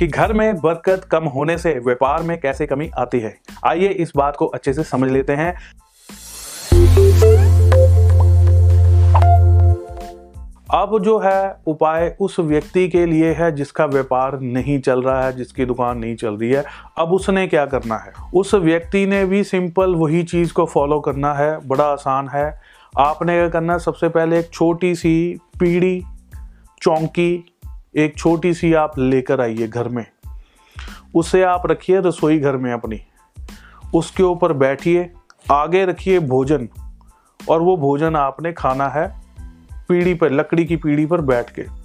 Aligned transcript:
कि 0.00 0.06
घर 0.06 0.32
में 0.32 0.56
बरकत 0.56 1.04
कम 1.04 1.24
होने 1.24 1.58
से 1.58 1.78
व्यापार 1.78 2.22
में 2.22 2.40
कैसे 2.40 2.66
कमी 2.66 2.90
आती 2.98 3.20
है? 3.20 3.36
आइए 3.66 3.88
इस 3.88 4.12
बात 4.16 4.36
को 4.36 4.46
अच्छे 4.46 4.72
से 4.72 4.82
समझ 4.82 5.10
लेते 5.10 5.32
हैं। 5.32 5.54
अब 10.70 10.98
जो 11.02 11.18
है 11.18 11.56
उपाय 11.66 12.16
उस 12.20 12.40
व्यक्ति 12.40 12.88
के 12.88 13.06
लिए 13.06 13.32
है 13.32 13.52
जिसका 13.52 13.84
व्यापार 13.84 14.40
नहीं 14.40 14.80
चल 14.80 15.02
रहा 15.02 15.24
है, 15.24 15.36
जिसकी 15.36 15.64
दुकान 15.64 15.98
नहीं 15.98 16.16
चल 16.16 16.34
रही 16.34 16.50
है। 16.50 16.64
अब 16.98 17.12
उसने 17.12 17.46
क्या 17.46 17.66
करना 17.66 17.96
है? 17.96 18.12
उस 18.34 18.54
व्यक्ति 18.54 19.06
ने 19.06 19.24
भी 19.24 19.44
सिंपल 19.44 19.94
वही 19.94 20.22
चीज़ 20.22 20.52
को 20.52 20.64
फॉलो 20.64 21.00
करना 21.00 21.34
है, 21.34 21.68
बड़ा 21.68 21.84
आसान 21.84 22.28
है। 22.28 22.60
आपने 22.98 23.32
क्या 23.32 23.48
करना 23.48 23.72
है? 23.72 23.78
सबसे 23.78 24.08
पहले 24.08 24.38
एक 24.38 24.50
छोटी 24.50 24.94
सी 24.94 25.38
पीढ़ी, 25.60 26.02
चौंकी 26.82 27.56
एक 27.96 28.16
छोटी 28.16 28.54
सी 28.54 28.74
आप 28.74 28.98
लेकर 28.98 29.40
आइए 29.40 29.68
घर 29.68 29.88
में। 29.88 30.06
उसे 31.14 31.42
आप 31.42 31.62
रखिए 31.66 32.00
रसोई 32.00 32.38
घर 32.38 32.56
में 32.56 32.72
अपनी। 32.72 33.00
उसके 33.94 34.22
ऊपर 34.22 34.52
बैठिए, 34.52 35.12
आगे 35.52 35.84
रखिए 35.84 36.18
भोजन। 36.18 36.68
और 37.48 37.62
वो 37.62 37.76
भोजन 37.76 38.16
आपने 38.16 38.52
खाना 38.52 38.88
है, 38.88 39.20
पीढ़ी 39.88 40.14
पर, 40.14 40.30
लकड़ी 40.30 40.64
की 40.64 40.76
पीढ़ी 40.76 41.06
पर 41.06 41.20
बैठ 41.20 41.50
के। 41.50 41.79